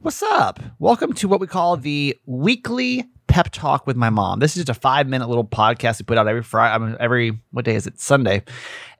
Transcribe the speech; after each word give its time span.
What's 0.00 0.22
up? 0.22 0.60
Welcome 0.78 1.12
to 1.14 1.28
what 1.28 1.40
we 1.40 1.46
call 1.46 1.76
the 1.76 2.16
weekly 2.26 3.04
pep 3.26 3.50
talk 3.50 3.86
with 3.86 3.96
my 3.96 4.10
mom. 4.10 4.38
This 4.38 4.56
is 4.56 4.64
just 4.64 4.76
a 4.76 4.80
five 4.80 5.08
minute 5.08 5.28
little 5.28 5.44
podcast 5.44 5.98
we 5.98 6.04
put 6.04 6.18
out 6.18 6.28
every 6.28 6.42
Friday. 6.42 6.74
I 6.74 6.78
mean, 6.78 6.96
every 7.00 7.40
what 7.50 7.64
day 7.64 7.74
is 7.74 7.86
it? 7.86 8.00
Sunday. 8.00 8.44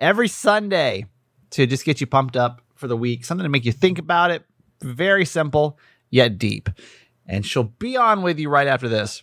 Every 0.00 0.28
Sunday 0.28 1.06
to 1.50 1.66
just 1.66 1.84
get 1.84 2.00
you 2.00 2.06
pumped 2.06 2.36
up 2.36 2.62
for 2.74 2.88
the 2.88 2.96
week. 2.96 3.24
Something 3.24 3.44
to 3.44 3.48
make 3.48 3.64
you 3.64 3.72
think 3.72 3.98
about 3.98 4.30
it. 4.30 4.44
Very 4.82 5.24
simple 5.24 5.78
yet 6.10 6.38
deep. 6.38 6.68
And 7.26 7.46
she'll 7.46 7.64
be 7.64 7.96
on 7.96 8.22
with 8.22 8.38
you 8.38 8.48
right 8.48 8.66
after 8.66 8.88
this. 8.88 9.22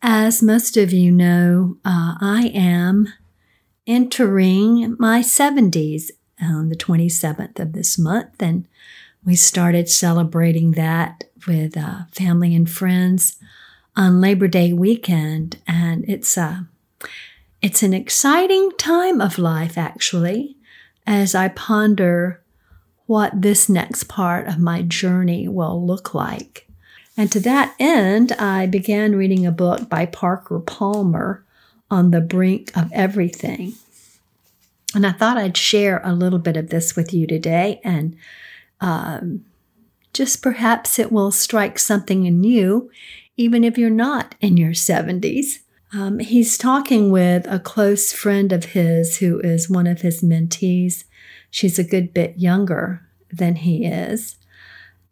As 0.00 0.42
most 0.42 0.76
of 0.76 0.92
you 0.92 1.10
know, 1.10 1.76
uh, 1.84 2.14
I 2.20 2.52
am 2.54 3.12
entering 3.84 4.94
my 4.98 5.20
70s 5.20 6.10
on 6.40 6.68
the 6.68 6.76
27th 6.76 7.58
of 7.58 7.72
this 7.72 7.98
month, 7.98 8.40
and 8.40 8.68
we 9.24 9.34
started 9.34 9.88
celebrating 9.88 10.72
that 10.72 11.24
with 11.48 11.76
uh, 11.76 12.02
family 12.12 12.54
and 12.54 12.70
friends 12.70 13.38
on 13.96 14.20
Labor 14.20 14.46
Day 14.46 14.72
weekend, 14.72 15.58
and 15.66 16.04
it's 16.08 16.36
a 16.36 16.42
uh, 17.02 17.08
it's 17.60 17.82
an 17.82 17.92
exciting 17.92 18.70
time 18.78 19.20
of 19.20 19.36
life, 19.36 19.76
actually, 19.76 20.56
as 21.08 21.34
I 21.34 21.48
ponder 21.48 22.40
what 23.06 23.42
this 23.42 23.68
next 23.68 24.04
part 24.04 24.46
of 24.46 24.60
my 24.60 24.82
journey 24.82 25.48
will 25.48 25.84
look 25.84 26.14
like. 26.14 26.67
And 27.18 27.32
to 27.32 27.40
that 27.40 27.74
end, 27.80 28.30
I 28.38 28.66
began 28.66 29.16
reading 29.16 29.44
a 29.44 29.50
book 29.50 29.88
by 29.88 30.06
Parker 30.06 30.60
Palmer 30.60 31.44
on 31.90 32.12
the 32.12 32.20
brink 32.20 32.70
of 32.76 32.92
everything. 32.92 33.72
And 34.94 35.04
I 35.04 35.10
thought 35.10 35.36
I'd 35.36 35.56
share 35.56 36.00
a 36.04 36.14
little 36.14 36.38
bit 36.38 36.56
of 36.56 36.70
this 36.70 36.94
with 36.94 37.12
you 37.12 37.26
today, 37.26 37.80
and 37.82 38.16
um, 38.80 39.44
just 40.12 40.42
perhaps 40.42 40.96
it 40.96 41.10
will 41.10 41.32
strike 41.32 41.80
something 41.80 42.24
in 42.24 42.44
you, 42.44 42.88
even 43.36 43.64
if 43.64 43.76
you're 43.76 43.90
not 43.90 44.36
in 44.40 44.56
your 44.56 44.70
70s. 44.70 45.58
Um, 45.92 46.20
he's 46.20 46.56
talking 46.56 47.10
with 47.10 47.50
a 47.50 47.58
close 47.58 48.12
friend 48.12 48.52
of 48.52 48.66
his 48.66 49.16
who 49.16 49.40
is 49.40 49.68
one 49.68 49.88
of 49.88 50.02
his 50.02 50.22
mentees. 50.22 51.02
She's 51.50 51.80
a 51.80 51.84
good 51.84 52.14
bit 52.14 52.38
younger 52.38 53.02
than 53.32 53.56
he 53.56 53.86
is. 53.86 54.36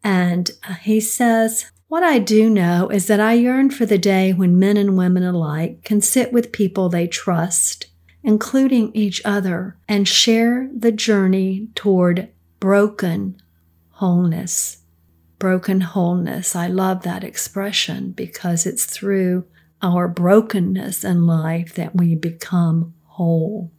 And 0.05 0.53
uh, 0.69 0.75
he 0.75 1.01
says, 1.01 1.73
what 1.89 2.03
I 2.03 2.19
do 2.19 2.51
know 2.51 2.89
is 2.89 3.07
that 3.07 3.21
I 3.21 3.35
yearn 3.35 3.71
for 3.71 3.87
the 3.87 3.99
day 3.99 4.33
when 4.33 4.59
men 4.59 4.77
and 4.77 4.97
women 4.97 5.23
alike 5.23 5.85
can 5.85 6.01
sit 6.01 6.33
with 6.33 6.53
people 6.53 6.89
they 6.89 7.07
trust, 7.07 7.87
including 8.23 8.91
each 8.93 9.23
other, 9.25 9.77
and 9.89 10.09
share 10.09 10.69
the 10.77 10.91
journey 10.91 11.69
toward 11.75 12.29
broken 12.59 13.41
wholeness. 13.91 14.79
Broken 15.39 15.83
wholeness. 15.83 16.57
I 16.57 16.67
love 16.67 17.03
that 17.03 17.23
expression 17.23 18.11
because 18.13 18.67
it's 18.67 18.85
through 18.85 19.45
our 19.81 20.09
brokenness 20.09 21.05
in 21.05 21.27
life 21.27 21.75
that 21.75 21.95
we 21.95 22.15
become 22.15 22.95
whole. 23.05 23.71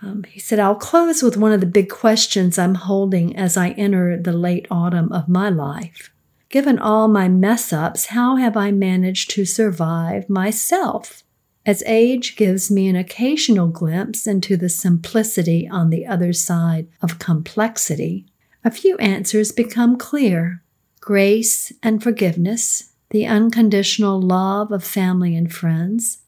Um, 0.00 0.24
he 0.24 0.40
said, 0.40 0.58
I'll 0.58 0.74
close 0.74 1.22
with 1.22 1.36
one 1.36 1.52
of 1.52 1.60
the 1.60 1.66
big 1.66 1.90
questions 1.90 2.58
I'm 2.58 2.74
holding 2.74 3.36
as 3.36 3.56
I 3.56 3.70
enter 3.70 4.16
the 4.16 4.32
late 4.32 4.66
autumn 4.70 5.12
of 5.12 5.28
my 5.28 5.48
life. 5.48 6.13
Given 6.54 6.78
all 6.78 7.08
my 7.08 7.28
mess 7.28 7.72
ups, 7.72 8.06
how 8.06 8.36
have 8.36 8.56
I 8.56 8.70
managed 8.70 9.28
to 9.30 9.44
survive 9.44 10.30
myself? 10.30 11.24
As 11.66 11.82
age 11.84 12.36
gives 12.36 12.70
me 12.70 12.86
an 12.86 12.94
occasional 12.94 13.66
glimpse 13.66 14.24
into 14.24 14.56
the 14.56 14.68
simplicity 14.68 15.68
on 15.68 15.90
the 15.90 16.06
other 16.06 16.32
side 16.32 16.86
of 17.02 17.18
complexity, 17.18 18.26
a 18.64 18.70
few 18.70 18.96
answers 18.98 19.50
become 19.50 19.96
clear 19.96 20.62
grace 21.00 21.72
and 21.82 22.00
forgiveness, 22.00 22.92
the 23.10 23.26
unconditional 23.26 24.22
love 24.22 24.70
of 24.70 24.84
family 24.84 25.34
and 25.34 25.52
friends, 25.52 26.18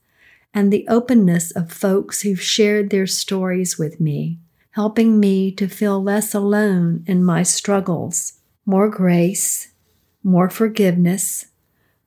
and 0.53 0.73
the 0.73 0.89
openness 0.89 1.53
of 1.53 1.71
folks 1.71 2.23
who've 2.23 2.43
shared 2.43 2.91
their 2.91 3.07
stories 3.07 3.79
with 3.79 4.01
me, 4.01 4.41
helping 4.73 5.21
me 5.21 5.53
to 5.53 5.69
feel 5.69 6.03
less 6.03 6.35
alone 6.35 7.05
in 7.07 7.23
my 7.23 7.45
struggles. 7.45 8.41
More 8.67 8.89
grace, 8.91 9.69
more 10.27 10.51
forgiveness, 10.51 11.47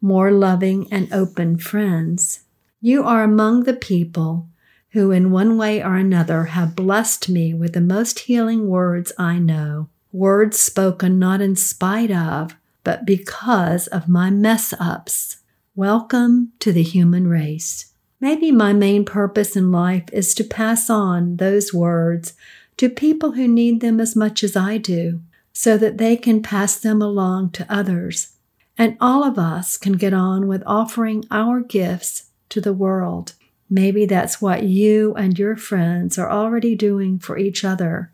more 0.01 0.29
loving 0.29 0.85
and 0.91 1.11
open 1.13 1.57
friends. 1.57 2.41
You 2.81 3.01
are 3.05 3.23
among 3.23 3.63
the 3.63 3.73
people 3.73 4.45
who, 4.89 5.09
in 5.09 5.31
one 5.31 5.57
way 5.57 5.81
or 5.81 5.95
another, 5.95 6.43
have 6.45 6.75
blessed 6.75 7.29
me 7.29 7.53
with 7.53 7.71
the 7.71 7.79
most 7.79 8.19
healing 8.19 8.67
words 8.67 9.13
I 9.17 9.39
know, 9.39 9.87
words 10.11 10.59
spoken 10.59 11.17
not 11.17 11.39
in 11.39 11.55
spite 11.55 12.11
of, 12.11 12.57
but 12.83 13.05
because 13.05 13.87
of 13.87 14.09
my 14.09 14.29
mess 14.29 14.73
ups. 14.77 15.37
Welcome 15.73 16.51
to 16.59 16.73
the 16.73 16.83
human 16.83 17.27
race. 17.27 17.93
Maybe 18.19 18.51
my 18.51 18.73
main 18.73 19.05
purpose 19.05 19.55
in 19.55 19.71
life 19.71 20.09
is 20.11 20.35
to 20.35 20.43
pass 20.43 20.89
on 20.89 21.37
those 21.37 21.73
words 21.73 22.33
to 22.75 22.89
people 22.89 23.31
who 23.31 23.47
need 23.47 23.79
them 23.79 24.01
as 24.01 24.13
much 24.13 24.43
as 24.43 24.57
I 24.57 24.75
do 24.75 25.21
so 25.59 25.77
that 25.77 25.97
they 25.97 26.15
can 26.15 26.41
pass 26.41 26.77
them 26.77 27.01
along 27.01 27.49
to 27.49 27.65
others. 27.69 28.29
And 28.77 28.95
all 29.01 29.25
of 29.25 29.37
us 29.37 29.75
can 29.75 29.97
get 29.97 30.13
on 30.13 30.47
with 30.47 30.63
offering 30.65 31.25
our 31.29 31.59
gifts 31.59 32.29
to 32.47 32.61
the 32.61 32.71
world. 32.71 33.33
Maybe 33.69 34.05
that's 34.05 34.41
what 34.41 34.63
you 34.63 35.13
and 35.15 35.37
your 35.37 35.57
friends 35.57 36.17
are 36.17 36.31
already 36.31 36.75
doing 36.75 37.19
for 37.19 37.37
each 37.37 37.65
other 37.65 38.13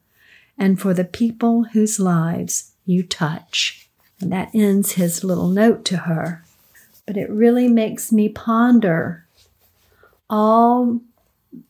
and 0.58 0.82
for 0.82 0.92
the 0.92 1.06
people 1.06 1.66
whose 1.66 2.00
lives 2.00 2.72
you 2.84 3.04
touch. 3.04 3.92
And 4.20 4.32
that 4.32 4.50
ends 4.56 4.94
his 4.94 5.24
little 5.24 5.50
note 5.50 5.86
to 5.86 5.98
her. 5.98 6.44
But 7.06 7.16
it 7.16 7.30
really 7.30 7.68
makes 7.68 8.12
me 8.12 8.28
ponder 8.28 9.28
all 10.32 11.00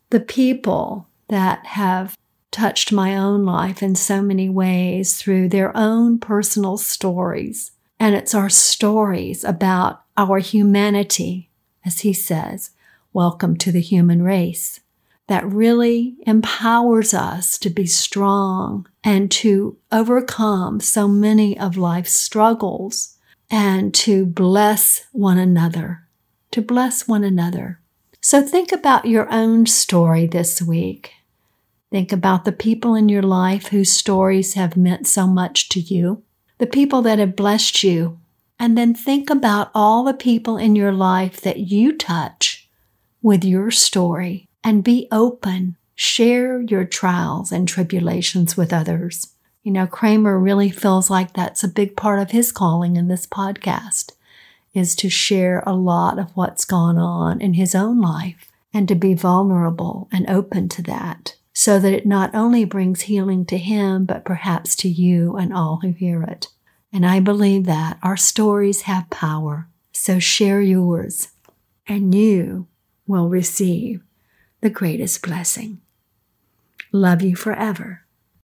the 0.09 0.21
people 0.21 1.09
that 1.27 1.65
have 1.65 2.17
touched 2.55 2.89
my 2.89 3.17
own 3.17 3.43
life 3.43 3.83
in 3.83 3.93
so 3.95 4.21
many 4.21 4.47
ways 4.47 5.17
through 5.17 5.49
their 5.49 5.75
own 5.75 6.17
personal 6.17 6.77
stories. 6.77 7.71
And 7.99 8.15
it's 8.15 8.33
our 8.33 8.49
stories 8.49 9.43
about 9.43 10.03
our 10.15 10.39
humanity, 10.39 11.49
as 11.85 11.99
he 11.99 12.13
says, 12.13 12.69
welcome 13.11 13.57
to 13.57 13.73
the 13.73 13.81
human 13.81 14.23
race, 14.23 14.79
that 15.27 15.45
really 15.45 16.15
empowers 16.25 17.13
us 17.13 17.57
to 17.57 17.69
be 17.69 17.85
strong 17.85 18.87
and 19.03 19.29
to 19.31 19.77
overcome 19.91 20.79
so 20.79 21.09
many 21.09 21.59
of 21.59 21.75
life's 21.75 22.13
struggles 22.13 23.17
and 23.51 23.93
to 23.93 24.25
bless 24.25 25.07
one 25.11 25.37
another, 25.37 26.07
to 26.51 26.61
bless 26.61 27.05
one 27.05 27.25
another. 27.25 27.81
So 28.21 28.41
think 28.41 28.71
about 28.71 29.07
your 29.07 29.29
own 29.29 29.65
story 29.65 30.25
this 30.25 30.61
week 30.61 31.11
Think 31.91 32.11
about 32.11 32.45
the 32.45 32.51
people 32.51 32.95
in 32.95 33.09
your 33.09 33.21
life 33.21 33.67
whose 33.67 33.91
stories 33.91 34.55
have 34.55 34.75
meant 34.75 35.07
so 35.07 35.27
much 35.27 35.69
to 35.69 35.79
you, 35.79 36.23
the 36.57 36.67
people 36.67 37.01
that 37.03 37.19
have 37.19 37.35
blessed 37.35 37.83
you, 37.83 38.19
and 38.59 38.77
then 38.77 38.93
think 38.93 39.29
about 39.29 39.71
all 39.75 40.03
the 40.03 40.13
people 40.13 40.57
in 40.57 40.75
your 40.75 40.91
life 40.91 41.41
that 41.41 41.59
you 41.59 41.95
touch 41.95 42.69
with 43.21 43.43
your 43.43 43.71
story 43.71 44.47
and 44.63 44.83
be 44.83 45.07
open. 45.11 45.77
Share 45.95 46.61
your 46.61 46.85
trials 46.85 47.51
and 47.51 47.67
tribulations 47.67 48.57
with 48.57 48.73
others. 48.73 49.33
You 49.63 49.71
know, 49.71 49.87
Kramer 49.87 50.37
really 50.37 50.69
feels 50.69 51.09
like 51.09 51.33
that's 51.33 51.63
a 51.63 51.69
big 51.69 51.95
part 51.95 52.19
of 52.19 52.31
his 52.31 52.51
calling 52.51 52.97
in 52.97 53.07
this 53.07 53.25
podcast 53.25 54.11
is 54.73 54.93
to 54.97 55.09
share 55.09 55.63
a 55.65 55.73
lot 55.73 56.19
of 56.19 56.35
what's 56.35 56.65
gone 56.65 56.97
on 56.97 57.39
in 57.41 57.53
his 57.53 57.73
own 57.73 58.01
life 58.01 58.51
and 58.73 58.87
to 58.89 58.95
be 58.95 59.13
vulnerable 59.13 60.09
and 60.11 60.29
open 60.29 60.67
to 60.67 60.81
that 60.83 61.35
so 61.57 61.79
that 61.79 61.93
it 61.93 62.05
not 62.05 62.35
only 62.35 62.65
brings 62.65 63.03
healing 63.03 63.45
to 63.45 63.57
him, 63.57 64.03
but 64.03 64.25
perhaps 64.25 64.75
to 64.75 64.89
you 64.89 65.37
and 65.37 65.53
all 65.53 65.79
who 65.81 65.93
hear 65.93 66.21
it. 66.21 66.49
And 66.91 67.05
I 67.05 67.21
believe 67.21 67.63
that 67.63 67.97
our 68.03 68.17
stories 68.17 68.81
have 68.81 69.09
power. 69.09 69.69
So 69.93 70.19
share 70.19 70.61
yours, 70.61 71.29
and 71.87 72.13
you 72.13 72.67
will 73.07 73.29
receive 73.29 74.01
the 74.59 74.69
greatest 74.69 75.21
blessing. 75.21 75.79
Love 76.91 77.21
you 77.21 77.37
forever. 77.37 78.04